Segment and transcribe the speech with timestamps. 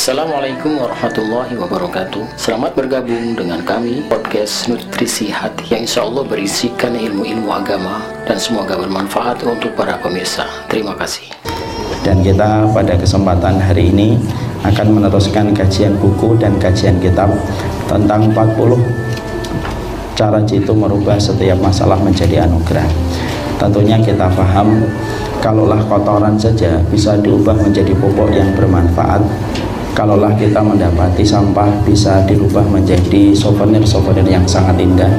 [0.00, 2.32] Assalamualaikum warahmatullahi wabarakatuh.
[2.32, 8.80] Selamat bergabung dengan kami Podcast Nutrisi Hati Yang insya Allah berisikan ilmu-ilmu agama Dan semoga
[8.80, 10.48] bermanfaat untuk para pemirsa.
[10.72, 11.28] Terima kasih.
[12.00, 14.16] Dan kita pada kesempatan hari ini
[14.64, 17.28] Akan meneruskan kajian buku dan kajian kitab
[17.84, 22.88] Tentang 40 Cara jitu merubah setiap masalah menjadi anugerah.
[23.60, 24.80] Tentunya kita paham
[25.44, 29.20] Kalaulah kotoran saja bisa diubah menjadi pupuk yang bermanfaat
[30.00, 35.12] kalaulah kita mendapati sampah bisa dirubah menjadi souvenir-souvenir yang sangat indah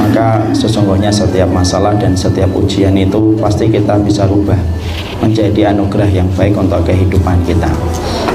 [0.00, 4.56] maka sesungguhnya setiap masalah dan setiap ujian itu pasti kita bisa rubah
[5.20, 7.68] menjadi anugerah yang baik untuk kehidupan kita.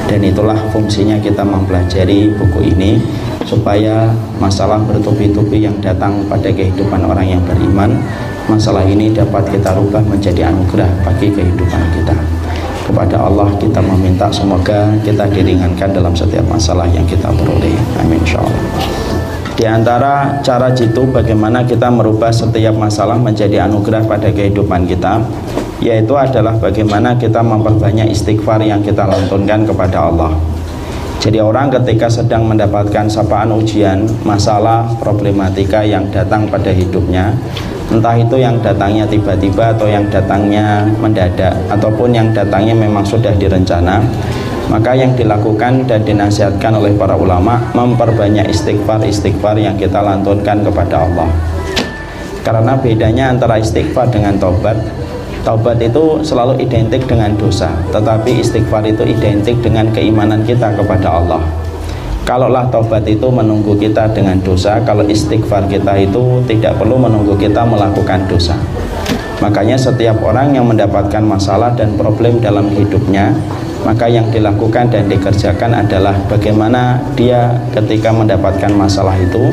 [0.05, 3.02] Dan itulah fungsinya kita mempelajari buku ini
[3.45, 7.97] supaya masalah bertubi-tubi yang datang pada kehidupan orang yang beriman
[8.45, 12.38] masalah ini dapat kita rubah menjadi anugerah bagi kehidupan kita
[12.89, 17.77] kepada Allah kita meminta semoga kita diringankan dalam setiap masalah yang kita peroleh.
[18.02, 18.66] Amin insyaallah.
[19.53, 25.22] Di antara cara jitu bagaimana kita merubah setiap masalah menjadi anugerah pada kehidupan kita
[25.83, 30.31] yaitu adalah bagaimana kita memperbanyak istighfar yang kita lantunkan kepada Allah.
[31.19, 37.36] Jadi orang ketika sedang mendapatkan sapaan ujian, masalah, problematika yang datang pada hidupnya
[37.90, 44.02] entah itu yang datangnya tiba-tiba atau yang datangnya mendadak ataupun yang datangnya memang sudah direncana
[44.70, 51.26] maka yang dilakukan dan dinasihatkan oleh para ulama memperbanyak istighfar-istighfar yang kita lantunkan kepada Allah.
[52.45, 54.78] Karena bedanya antara istighfar dengan taubat
[55.44, 61.42] taubat itu selalu identik dengan dosa tetapi istighfar itu identik dengan keimanan kita kepada Allah
[62.30, 67.66] Kalaulah taubat itu menunggu kita dengan dosa, kalau istighfar kita itu tidak perlu menunggu kita
[67.66, 68.53] melakukan dosa.
[69.41, 73.33] Makanya setiap orang yang mendapatkan masalah dan problem dalam hidupnya,
[73.81, 79.49] maka yang dilakukan dan dikerjakan adalah bagaimana dia ketika mendapatkan masalah itu,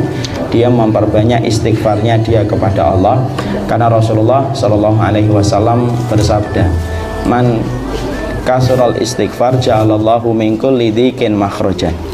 [0.52, 3.24] dia memperbanyak istighfarnya dia kepada Allah.
[3.64, 6.68] Karena Rasulullah Shallallahu Alaihi Wasallam bersabda,
[7.24, 7.64] man
[8.44, 12.05] kasurul istighfar ja'alallahu min kulli dzikin makhrajan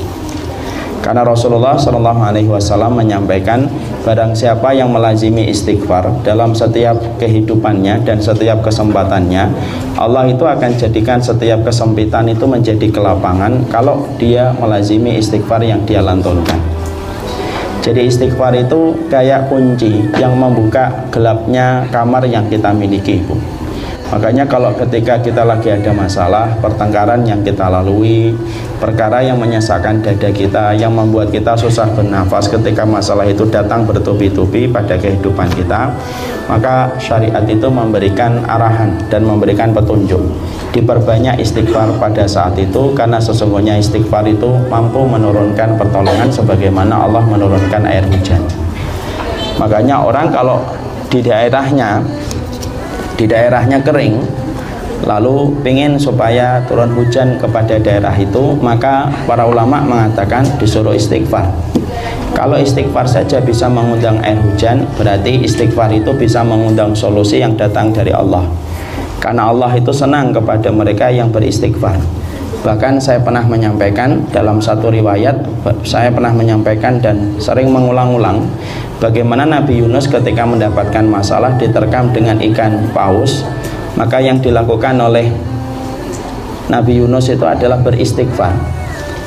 [1.03, 3.67] karena Rasulullah Shallallahu Alaihi Wasallam menyampaikan
[4.07, 9.51] barang siapa yang melazimi istighfar dalam setiap kehidupannya dan setiap kesempatannya,
[9.99, 15.99] Allah itu akan jadikan setiap kesempitan itu menjadi kelapangan kalau dia melazimi istighfar yang dia
[15.99, 16.63] lantunkan.
[17.83, 23.35] Jadi istighfar itu kayak kunci yang membuka gelapnya kamar yang kita miliki, Bu.
[24.13, 28.37] Makanya kalau ketika kita lagi ada masalah, pertengkaran yang kita lalui,
[28.77, 34.69] perkara yang menyesakkan dada kita, yang membuat kita susah bernafas ketika masalah itu datang bertubi-tubi
[34.69, 35.97] pada kehidupan kita,
[36.45, 40.21] maka syariat itu memberikan arahan dan memberikan petunjuk.
[40.77, 47.89] Diperbanyak istighfar pada saat itu karena sesungguhnya istighfar itu mampu menurunkan pertolongan sebagaimana Allah menurunkan
[47.89, 48.45] air hujan.
[49.57, 50.61] Makanya orang kalau
[51.09, 52.01] di daerahnya
[53.23, 54.19] di daerahnya kering
[55.07, 61.47] lalu ingin supaya turun hujan kepada daerah itu maka para ulama mengatakan disuruh istighfar.
[62.35, 67.95] Kalau istighfar saja bisa mengundang air hujan berarti istighfar itu bisa mengundang solusi yang datang
[67.95, 68.43] dari Allah.
[69.23, 72.22] Karena Allah itu senang kepada mereka yang beristighfar
[72.63, 75.35] bahkan saya pernah menyampaikan dalam satu riwayat
[75.83, 78.47] saya pernah menyampaikan dan sering mengulang-ulang
[79.03, 83.43] bagaimana Nabi Yunus ketika mendapatkan masalah diterkam dengan ikan paus
[83.99, 85.29] maka yang dilakukan oleh
[86.73, 88.55] Nabi Yunus itu adalah beristighfar.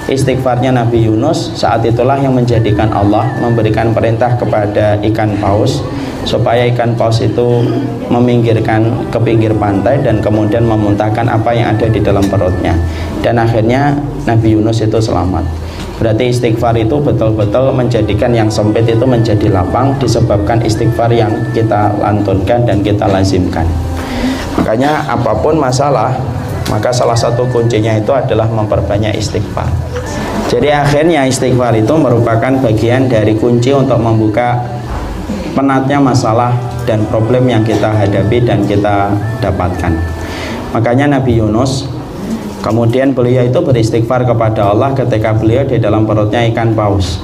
[0.05, 5.81] Istighfarnya Nabi Yunus saat itulah yang menjadikan Allah memberikan perintah kepada ikan paus
[6.25, 7.63] supaya ikan paus itu
[8.09, 12.73] meminggirkan ke pinggir pantai dan kemudian memuntahkan apa yang ada di dalam perutnya
[13.21, 13.93] dan akhirnya
[14.25, 15.45] Nabi Yunus itu selamat
[15.95, 22.67] Berarti istighfar itu betul-betul menjadikan yang sempit itu menjadi lapang disebabkan istighfar yang kita lantunkan
[22.67, 23.63] dan kita lazimkan.
[24.59, 26.11] Makanya apa pun masalah,
[26.67, 29.71] maka salah satu kuncinya itu adalah memperbanyak istighfar.
[30.51, 34.59] Jadi akhirnya istighfar itu merupakan bagian dari kunci untuk membuka
[35.55, 36.51] penatnya masalah
[36.83, 39.95] dan problem yang kita hadapi dan kita dapatkan.
[40.75, 41.95] Makanya Nabi Yunus
[42.65, 47.21] Kemudian beliau itu beristighfar kepada Allah ketika beliau di dalam perutnya ikan paus.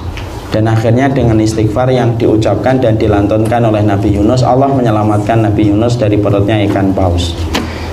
[0.54, 5.98] Dan akhirnya dengan istighfar yang diucapkan dan dilantunkan oleh Nabi Yunus, Allah menyelamatkan Nabi Yunus
[5.98, 7.33] dari perutnya ikan paus.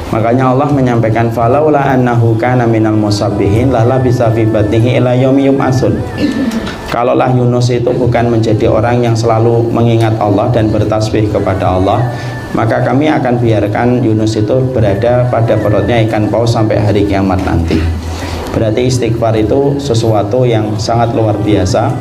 [0.08, 6.00] Makanya Allah menyampaikan falaula annahu kana minal musabbihin lala bisa fi batnihi ila yaumi yub'atsun.
[6.88, 12.00] Kalaulah Yunus itu bukan menjadi orang yang selalu mengingat Allah dan bertasbih kepada Allah,
[12.56, 17.97] maka kami akan biarkan Yunus itu berada pada perutnya ikan paus sampai hari kiamat nanti
[18.52, 21.92] Berarti istighfar itu sesuatu yang sangat luar biasa.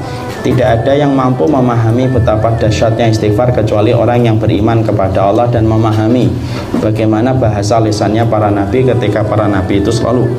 [0.42, 5.68] Tidak ada yang mampu memahami betapa dahsyatnya istighfar kecuali orang yang beriman kepada Allah dan
[5.68, 6.32] memahami
[6.80, 10.30] bagaimana bahasa lisannya para nabi ketika para nabi itu selalu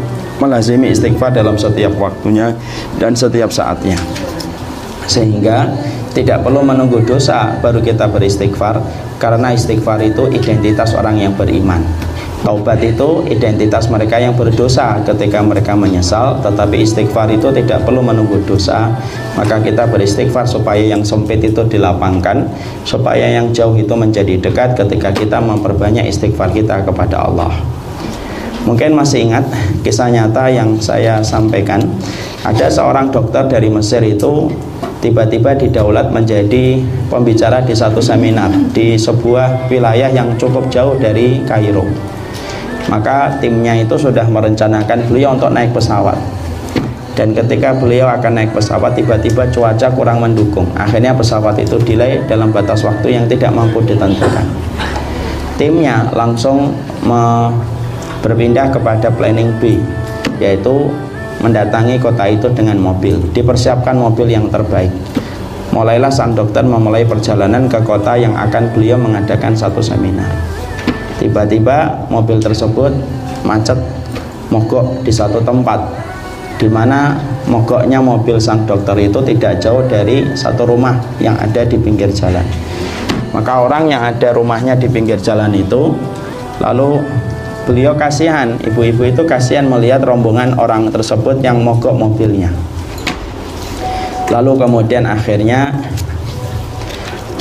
[0.41, 2.57] melazimi istighfar dalam setiap waktunya
[2.97, 3.99] dan setiap saatnya.
[5.05, 5.69] Sehingga
[6.17, 8.81] tidak perlu menunggu dosa baru kita beristighfar
[9.21, 12.08] karena istighfar itu identitas orang yang beriman.
[12.39, 15.03] Taubat itu identitas mereka yang berdosa.
[15.03, 18.95] Ketika mereka menyesal Tetapi istighfar itu tidak perlu menunggu dosa.
[19.35, 22.47] Maka kita beristighfar supaya yang sempit itu dilapangkan
[22.87, 27.51] Supaya yang jauh itu menjadi dekat ketika kita memperbanyak istighfar kita kepada Allah.
[28.63, 29.49] Mungkin masih ingat
[29.83, 31.83] kisah nyata yang saya sampaikan.
[32.47, 34.47] Ada seorang dokter dari Mesir itu
[35.03, 36.79] tiba-tiba didaulat menjadi
[37.11, 42.18] pembicara di satu seminar Di sebuah wilayah yang cukup jauh dari Kairo
[42.89, 46.17] maka timnya itu sudah merencanakan beliau untuk naik pesawat.
[47.13, 50.65] Dan ketika beliau akan naik pesawat tiba-tiba cuaca kurang mendukung.
[50.79, 54.47] Akhirnya pesawat itu delay dalam batas waktu yang tidak mampu ditentukan.
[55.59, 56.73] Timnya langsung
[58.23, 59.83] berpindah kepada planning B
[60.39, 60.95] yaitu
[61.43, 63.19] mendatangi kota itu dengan mobil.
[63.35, 64.95] Dipersiapkan mobil yang terbaik.
[65.75, 70.58] Mulailah sang dokter memulai perjalanan ke kota yang akan beliau mengadakan satu seminar
[71.19, 72.95] tiba-tiba mobil tersebut
[73.43, 73.77] macet
[74.49, 75.83] mogok di satu tempat
[76.59, 77.15] di mana
[77.47, 82.43] mogoknya mobil sang dokter itu tidak jauh dari satu rumah yang ada di pinggir jalan.
[83.31, 85.95] Maka orang yang ada rumahnya di pinggir jalan itu
[86.59, 86.99] lalu
[87.69, 92.51] beliau kasihan ibu-ibu itu kasihan melihat rombongan orang tersebut yang mogok mobilnya.
[94.29, 95.73] Lalu kemudian akhirnya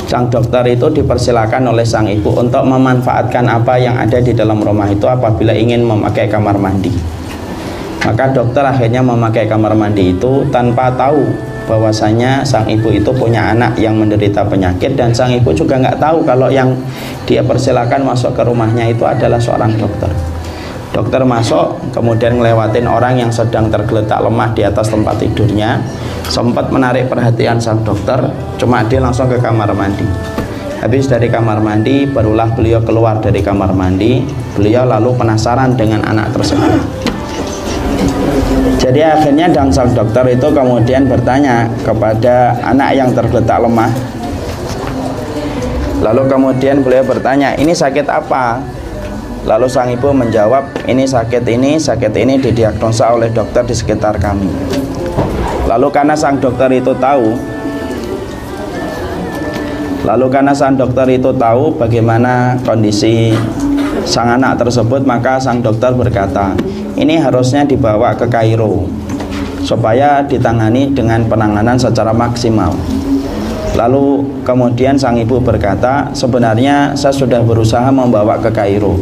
[0.08, 4.88] sang dokter itu dipersilakan oleh sang ibu untuk memanfaatkan apa yang ada di dalam rumah
[4.88, 6.88] itu apabila ingin memakai kamar mandi.
[8.08, 11.28] Maka dokter akhirnya memakai kamar mandi itu tanpa tahu
[11.68, 16.24] bahwasanya sang ibu itu punya anak yang menderita penyakit dan sang ibu juga nggak tahu
[16.24, 16.72] kalau yang
[17.28, 20.08] dia persilakan masuk ke rumahnya itu adalah seorang dokter.
[20.88, 25.84] Dokter masuk kemudian ngelewatin orang yang sedang tergeletak lemah di atas tempat tidurnya
[26.28, 28.20] sempat menarik perhatian sang dokter
[28.60, 30.04] cuma dia langsung ke kamar mandi.
[30.78, 34.22] Habis dari kamar mandi barulah beliau keluar dari kamar mandi.
[34.54, 36.78] Beliau lalu penasaran dengan anak tersebut.
[38.78, 43.90] Jadi akhirnya dan sang dokter itu kemudian bertanya kepada anak yang tergeletak lemah.
[45.98, 48.62] Lalu kemudian beliau bertanya ini sakit apa?
[49.50, 54.50] Lalu sang ibu menjawab ini sakit ini sakit ini didiagnosa oleh dokter di sekitar kami
[55.68, 57.36] Lalu karena sang dokter itu tahu
[60.08, 63.36] Lalu karena sang dokter itu tahu bagaimana kondisi
[64.08, 66.56] sang anak tersebut Maka sang dokter berkata
[66.96, 68.88] Ini harusnya dibawa ke Kairo
[69.60, 72.72] Supaya ditangani dengan penanganan secara maksimal.
[73.76, 78.96] Lalu kemudian sang ibu berkata Sebenarnya saya sudah berusaha membawa ke Kairo.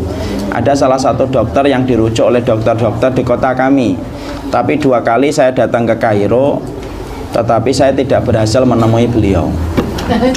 [0.50, 3.94] Ada salah satu dokter yang dirujuk oleh dokter-dokter di kota kami
[4.48, 6.62] tapi dua kali saya datang ke Kairo
[7.34, 9.52] tetapi saya tidak berhasil menemui beliau.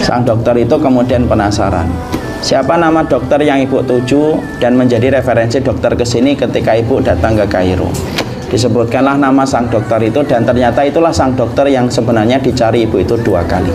[0.02, 1.88] Sang dokter itu kemudian penasaran.
[2.40, 7.40] Siapa nama dokter yang ibu tuju dan menjadi referensi dokter ke sini ketika ibu datang
[7.40, 7.88] ke Kairo?
[8.50, 13.16] Disebutkanlah nama sang dokter itu dan ternyata itulah sang dokter yang sebenarnya dicari ibu itu
[13.22, 13.72] dua kali.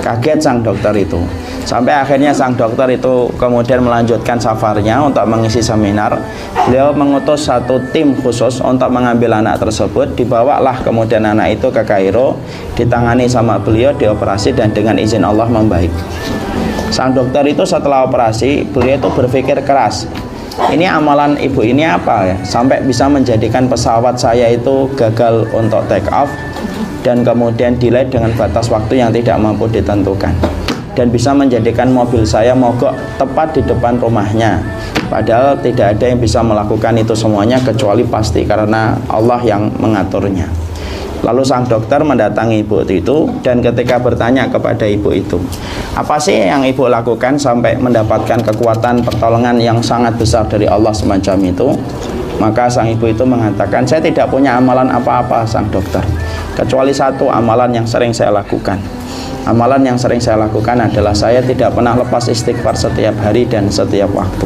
[0.00, 1.18] Kaget sang dokter itu
[1.66, 6.14] sampai akhirnya sang dokter itu kemudian melanjutkan safarnya untuk mengisi seminar.
[6.64, 10.14] Beliau mengutus satu tim khusus untuk mengambil anak tersebut.
[10.14, 12.38] Dibawalah kemudian anak itu ke Kairo
[12.78, 15.90] ditangani sama beliau dioperasi dan dengan izin Allah membaik.
[16.94, 20.06] Sang dokter itu setelah operasi beliau itu berpikir keras.
[20.56, 22.36] Ini amalan ibu ini apa ya?
[22.40, 26.32] Sampai bisa menjadikan pesawat saya itu gagal untuk take off
[27.04, 30.34] dan kemudian delay dengan batas waktu yang tidak mampu ditentukan
[30.96, 34.58] dan bisa menjadikan mobil saya mogok tepat di depan rumahnya.
[35.12, 40.48] Padahal tidak ada yang bisa melakukan itu semuanya kecuali pasti karena Allah yang mengaturnya.
[41.22, 45.40] Lalu sang dokter mendatangi ibu itu dan ketika bertanya kepada ibu itu
[45.96, 51.36] apa sih yang ibu lakukan sampai mendapatkan kekuatan pertolongan yang sangat besar dari Allah semacam
[51.40, 51.72] itu?
[52.36, 56.04] Maka sang ibu itu mengatakan saya tidak punya amalan apa-apa sang dokter
[56.52, 58.76] kecuali satu amalan yang sering saya lakukan
[59.46, 64.10] Amalan yang sering saya lakukan adalah saya tidak pernah lepas istighfar setiap hari dan setiap
[64.10, 64.42] waktu.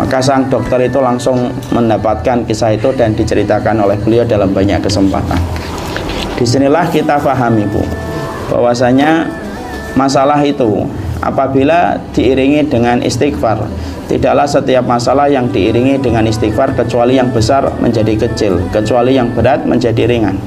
[0.00, 5.36] Maka sang dokter itu langsung mendapatkan kisah itu dan diceritakan oleh beliau dalam banyak kesempatan.
[6.32, 7.84] Di sinilah kita pahami Bu,
[8.48, 9.28] bahwasanya
[9.92, 10.88] masalah itu
[11.20, 13.68] apabila diiringi dengan istighfar
[14.08, 19.68] tidaklah setiap masalah yang diiringi dengan istighfar kecuali yang besar menjadi kecil kecuali yang berat
[19.68, 20.40] menjadi ringan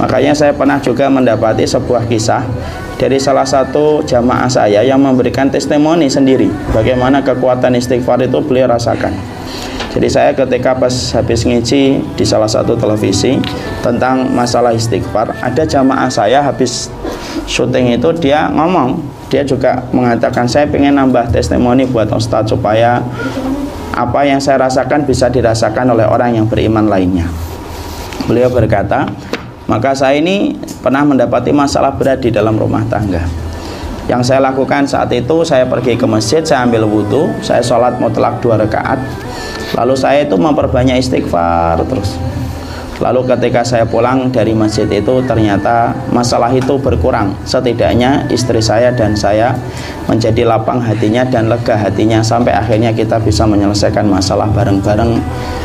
[0.00, 2.42] makanya saya pernah juga mendapati sebuah kisah
[2.98, 9.14] dari salah satu jamaah saya yang memberikan testimoni sendiri bagaimana kekuatan istighfar itu beliau rasakan
[9.94, 13.38] jadi saya ketika pas habis ngiji di salah satu televisi
[13.78, 16.90] tentang masalah istighfar, ada jamaah saya habis
[17.46, 18.98] syuting itu dia ngomong,
[19.30, 23.06] dia juga mengatakan saya pengen nambah testimoni buat Ustadz supaya
[23.94, 27.30] apa yang saya rasakan bisa dirasakan oleh orang yang beriman lainnya.
[28.26, 29.06] Beliau berkata,
[29.64, 33.24] maka saya ini pernah mendapati masalah berat di dalam rumah tangga.
[34.04, 38.36] Yang saya lakukan saat itu saya pergi ke masjid, saya ambil wudhu, saya sholat mutlak
[38.44, 39.00] dua rakaat
[39.74, 42.14] lalu saya itu memperbanyak istighfar terus
[43.02, 47.34] lalu ketika saya pulang dari masjid itu ternyata masalah itu berkurang.
[47.42, 49.54] Setidaknya istri saya dan saya
[50.06, 55.18] menjadi lapang hatinya dan lega hatinya sampai akhirnya kita bisa menyelesaikan masalah bareng-bareng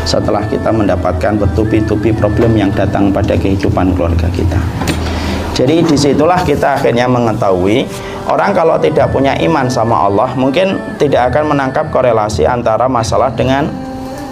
[0.07, 4.57] setelah kita mendapatkan bertubi-tubi problem yang datang pada kehidupan keluarga kita.
[5.59, 7.83] Jadi di situlah kita akhirnya mengetahui
[8.31, 13.67] orang kalau tidak punya iman sama Allah mungkin tidak akan menangkap korelasi antara masalah dengan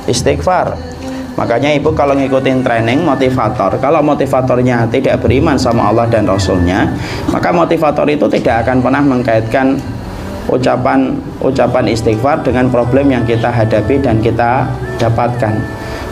[0.07, 0.96] istighfar
[1.37, 6.89] makanya ibu kalau ngikutin training motivator kalau motivatornya tidak beriman sama Allah dan Rasulnya
[7.29, 9.77] maka motivator itu tidak akan pernah mengkaitkan
[10.47, 11.11] ucapan
[11.43, 14.63] ucapan istighfar dengan problem yang kita hadapi dan kita
[14.95, 15.53] dapatkan.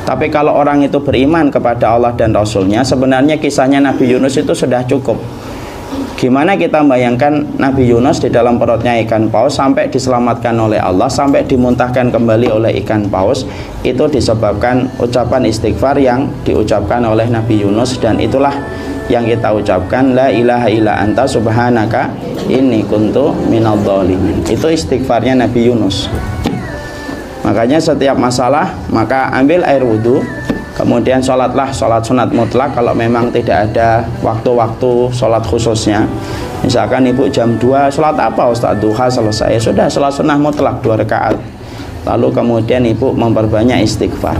[0.06, 4.86] Tapi kalau orang itu beriman kepada Allah dan Rasulnya sebenarnya kisahnya Nabi Yunus itu sudah
[4.86, 5.18] cukup
[6.26, 11.46] Gimana kita bayangkan Nabi Yunus di dalam perutnya ikan paus sampai diselamatkan oleh Allah, sampai
[11.46, 13.46] dimuntahkan kembali oleh ikan paus,
[13.86, 18.58] itu disebabkan ucapan istighfar yang diucapkan oleh Nabi Yunus dan itulah
[19.06, 22.10] yang kita ucapkan la ilaha illa anta subhanaka
[22.50, 24.42] ini kuntu minal dhalimin.
[24.50, 26.10] Itu istighfarnya Nabi Yunus.
[27.46, 30.26] Makanya setiap masalah maka ambil air wudhu
[30.76, 36.04] kemudian sholatlah sholat sunat mutlak kalau memang tidak ada waktu-waktu sholat khususnya.
[36.62, 38.76] Misalkan ibu jam 2 sholat apa Ustaz?
[38.78, 39.56] Duha selesai.
[39.58, 41.40] Sudah sholat sunat mutlak dua rakaat.
[42.06, 44.38] Lalu kemudian ibu memperbanyak istighfar.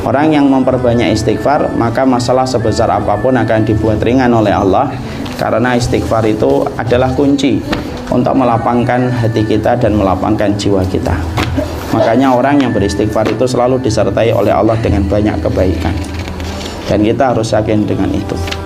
[0.00, 4.88] Orang yang memperbanyak istighfar maka masalah sebesar apa pun akan dibuat ringan oleh Allah.
[5.36, 7.60] Karena istighfar itu adalah kunci
[8.10, 11.39] untuk melapangkan hati kita dan melapangkan jiwa kita
[11.90, 15.94] Makanya orang yang beristighfar itu selalu disertai oleh Allah dengan banyak kebaikan.
[16.86, 18.59] Dan kita harus yakin dengan itu.